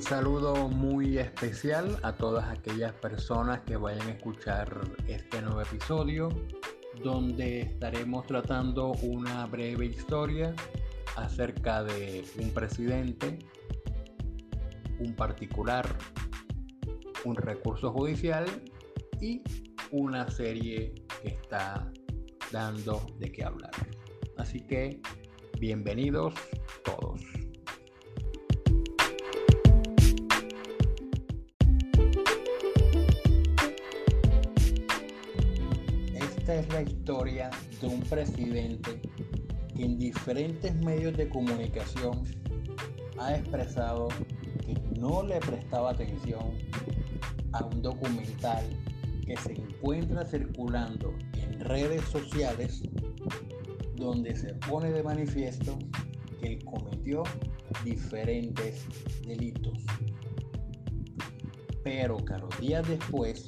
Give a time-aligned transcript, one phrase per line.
[0.00, 6.30] Un saludo muy especial a todas aquellas personas que vayan a escuchar este nuevo episodio
[7.04, 10.54] donde estaremos tratando una breve historia
[11.16, 13.40] acerca de un presidente,
[15.00, 15.86] un particular,
[17.26, 18.46] un recurso judicial
[19.20, 19.42] y
[19.90, 21.92] una serie que está
[22.50, 23.72] dando de qué hablar.
[24.38, 25.02] Así que
[25.60, 26.32] bienvenidos
[26.86, 27.20] todos.
[36.50, 37.50] Esta es la historia
[37.80, 39.00] de un presidente
[39.76, 42.24] que en diferentes medios de comunicación
[43.20, 44.08] ha expresado
[44.66, 46.58] que no le prestaba atención
[47.52, 48.64] a un documental
[49.24, 52.82] que se encuentra circulando en redes sociales
[53.94, 55.78] donde se pone de manifiesto
[56.40, 57.22] que él cometió
[57.84, 58.86] diferentes
[59.24, 59.78] delitos.
[61.84, 63.46] Pero que días después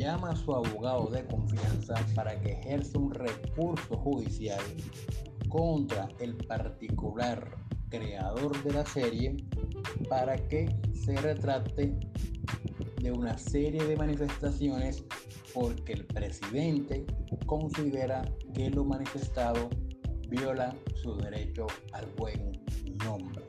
[0.00, 4.64] llama a su abogado de confianza para que ejerza un recurso judicial
[5.50, 7.58] contra el particular
[7.90, 9.36] creador de la serie
[10.08, 11.94] para que se retrate
[13.02, 15.04] de una serie de manifestaciones
[15.52, 17.04] porque el presidente
[17.44, 18.22] considera
[18.54, 19.68] que lo manifestado
[20.28, 22.52] viola su derecho al buen
[23.04, 23.44] nombre.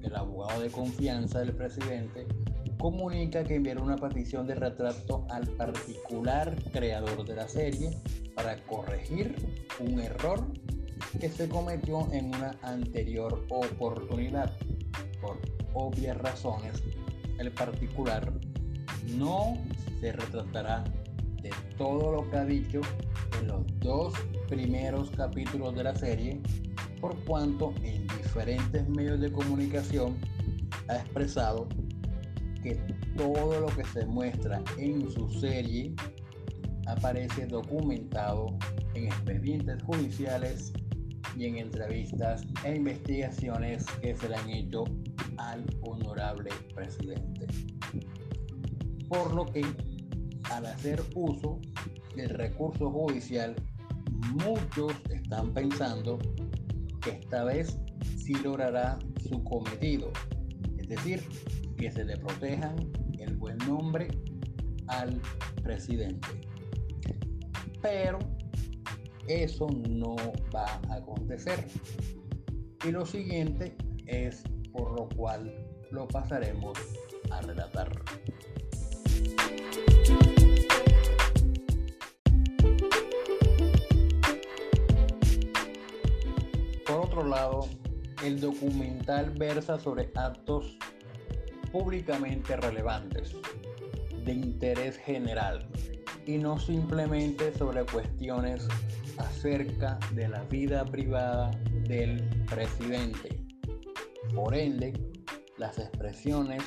[0.00, 2.28] El abogado de confianza del presidente
[2.86, 7.90] comunica que enviará una petición de retrato al particular creador de la serie
[8.36, 9.34] para corregir
[9.80, 10.46] un error
[11.18, 14.52] que se cometió en una anterior oportunidad.
[15.20, 15.40] Por
[15.74, 16.80] obvias razones,
[17.40, 18.32] el particular
[19.16, 19.58] no
[20.00, 20.84] se retratará
[21.42, 22.82] de todo lo que ha dicho
[23.40, 24.14] en los dos
[24.48, 26.40] primeros capítulos de la serie,
[27.00, 30.16] por cuanto en diferentes medios de comunicación
[30.86, 31.66] ha expresado
[32.62, 32.74] que
[33.16, 35.94] todo lo que se muestra en su serie
[36.86, 38.56] aparece documentado
[38.94, 40.72] en expedientes judiciales
[41.36, 44.84] y en entrevistas e investigaciones que se le han hecho
[45.38, 47.46] al honorable presidente.
[49.08, 49.64] Por lo que
[50.50, 51.60] al hacer uso
[52.14, 53.54] del recurso judicial,
[54.44, 56.18] muchos están pensando
[57.02, 57.78] que esta vez
[58.16, 58.98] sí logrará
[59.28, 60.10] su cometido,
[60.78, 61.22] es decir,
[61.76, 62.76] que se le protejan
[63.18, 64.08] el buen nombre
[64.88, 65.20] al
[65.62, 66.28] presidente.
[67.82, 68.18] Pero
[69.28, 70.16] eso no
[70.54, 71.66] va a acontecer.
[72.86, 73.76] Y lo siguiente
[74.06, 74.42] es
[74.72, 75.52] por lo cual
[75.90, 76.78] lo pasaremos
[77.30, 77.90] a relatar.
[86.86, 87.68] Por otro lado,
[88.24, 90.78] el documental versa sobre actos
[91.78, 93.36] públicamente relevantes,
[94.24, 95.68] de interés general,
[96.24, 98.66] y no simplemente sobre cuestiones
[99.18, 101.50] acerca de la vida privada
[101.86, 103.44] del presidente.
[104.34, 104.94] Por ende,
[105.58, 106.62] las expresiones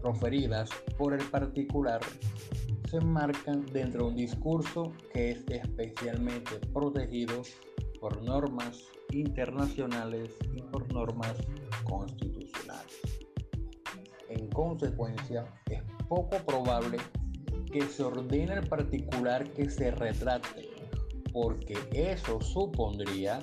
[0.00, 2.00] proferidas por el particular
[2.90, 7.42] se enmarcan dentro de un discurso que es especialmente protegido
[8.00, 11.34] por normas internacionales y por normas
[11.84, 13.15] constitucionales.
[14.28, 16.98] En consecuencia, es poco probable
[17.72, 20.68] que se ordene al particular que se retrate,
[21.32, 23.40] porque eso supondría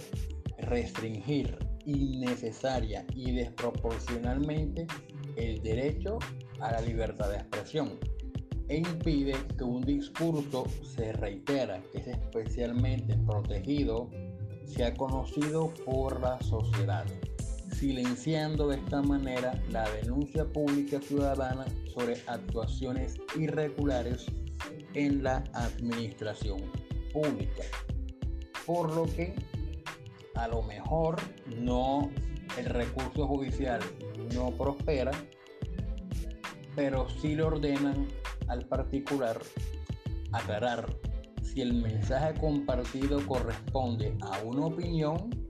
[0.58, 4.88] restringir innecesaria y desproporcionalmente
[5.36, 6.20] el derecho
[6.60, 8.00] a la libertad de expresión
[8.70, 10.66] e impide que un discurso
[10.96, 14.10] se reitera, que es especialmente protegido,
[14.66, 17.06] sea conocido por la sociedad,
[17.84, 24.26] silenciando de esta manera la denuncia pública ciudadana sobre actuaciones irregulares
[24.94, 26.62] en la administración
[27.12, 27.64] pública.
[28.66, 29.36] Por lo que
[30.36, 31.18] a lo mejor
[31.58, 32.10] no
[32.58, 33.82] el recurso judicial
[34.34, 35.12] no prospera,
[36.78, 38.08] pero sí le ordenan
[38.48, 39.38] al particular
[40.32, 40.86] aclarar
[41.42, 45.43] si el mensaje compartido corresponde a una opinión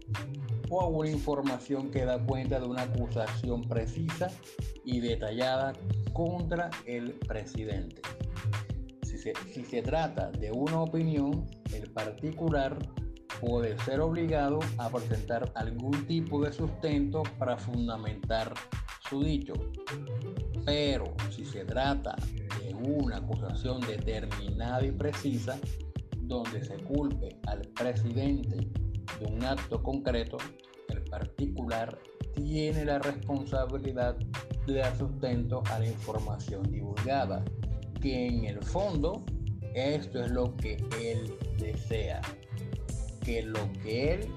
[0.73, 4.31] o a una información que da cuenta de una acusación precisa
[4.83, 5.73] y detallada
[6.13, 8.01] contra el presidente.
[9.03, 12.75] Si se, si se trata de una opinión, el particular
[13.39, 18.51] puede ser obligado a presentar algún tipo de sustento para fundamentar
[19.07, 19.53] su dicho.
[20.65, 22.15] Pero si se trata
[22.59, 25.59] de una acusación determinada y precisa,
[26.21, 28.71] donde se culpe al presidente
[29.19, 30.37] de un acto concreto,
[30.89, 31.97] el particular
[32.35, 34.15] tiene la responsabilidad
[34.65, 37.43] de dar sustento a la información divulgada,
[38.01, 39.23] que en el fondo
[39.73, 42.21] esto es lo que él desea,
[43.23, 44.27] que lo que él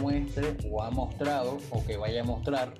[0.00, 2.74] muestre o ha mostrado o que vaya a mostrar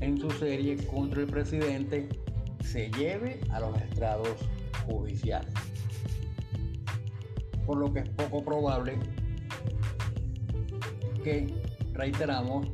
[0.00, 2.08] en su serie contra el presidente
[2.62, 4.36] se lleve a los estrados
[4.86, 5.54] judiciales.
[7.66, 8.98] Por lo que es poco probable
[11.24, 11.46] que,
[11.94, 12.66] reiteramos,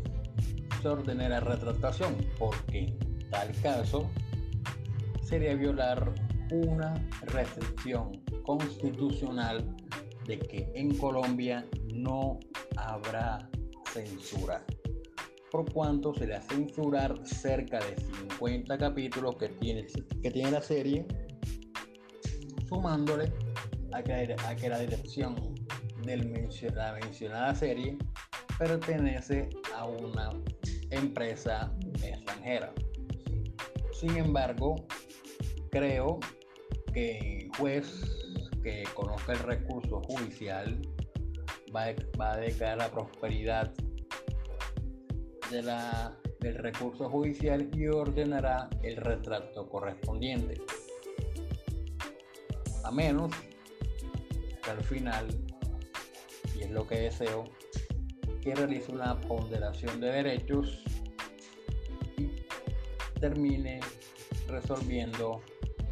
[0.83, 4.11] se ordene la retractación, porque en tal caso
[5.23, 6.13] sería violar
[6.51, 8.11] una restricción
[8.43, 9.65] constitucional
[10.27, 11.65] de que en Colombia
[11.95, 12.41] no
[12.77, 13.49] habrá
[13.93, 14.65] censura,
[15.51, 19.87] por cuanto se le a censurar cerca de 50 capítulos que tiene,
[20.23, 21.07] que tiene la serie,
[22.69, 23.33] sumándole
[23.93, 25.37] a que, a que la dirección
[26.05, 26.17] de
[26.75, 27.97] la mencionada serie
[28.61, 30.33] pertenece a una
[30.91, 32.71] empresa extranjera.
[33.99, 34.77] Sin embargo,
[35.71, 36.21] creo
[36.93, 37.89] que el juez
[38.63, 40.79] que conozca el recurso judicial
[41.75, 43.73] va, a declarar la prosperidad
[45.51, 50.61] de la, del recurso judicial y ordenará el retrato correspondiente.
[52.85, 53.33] A menos
[54.63, 55.29] que al final,
[56.55, 57.45] y es lo que deseo,
[58.43, 60.83] que realice una ponderación de derechos
[62.17, 62.31] y
[63.21, 63.81] termine
[64.49, 65.43] resolviendo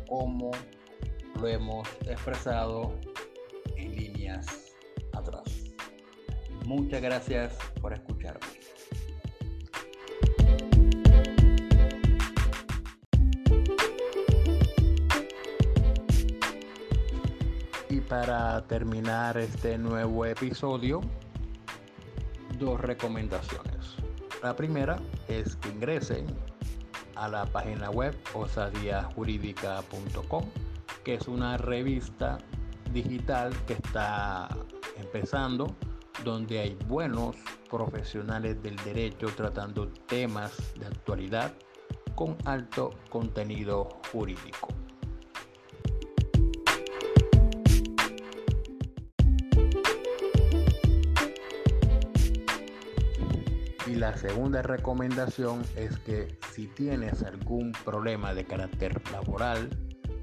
[0.08, 0.50] como
[1.40, 2.98] lo hemos expresado
[3.76, 4.74] en líneas
[5.12, 5.44] atrás.
[6.64, 8.46] Muchas gracias por escucharme.
[17.90, 21.00] Y para terminar este nuevo episodio,
[22.58, 23.94] dos recomendaciones.
[24.42, 26.26] La primera es que ingresen
[27.14, 30.44] a la página web osadiajurídica.com,
[31.04, 32.38] que es una revista
[32.92, 34.48] digital que está
[34.96, 35.76] empezando
[36.24, 37.36] donde hay buenos
[37.70, 41.52] profesionales del derecho tratando temas de actualidad
[42.14, 44.68] con alto contenido jurídico.
[53.98, 59.68] La segunda recomendación es que si tienes algún problema de carácter laboral,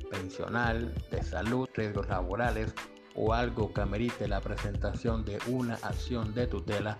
[0.09, 2.73] pensional, de salud, riesgos laborales
[3.15, 6.99] o algo que amerite la presentación de una acción de tutela,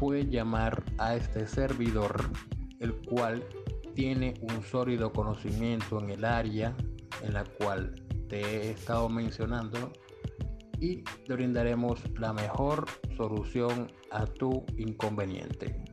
[0.00, 2.28] puede llamar a este servidor,
[2.80, 3.44] el cual
[3.94, 6.74] tiene un sólido conocimiento en el área
[7.22, 9.92] en la cual te he estado mencionando
[10.80, 12.86] y te brindaremos la mejor
[13.16, 15.85] solución a tu inconveniente.